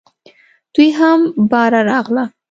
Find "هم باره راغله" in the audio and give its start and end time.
0.99-2.23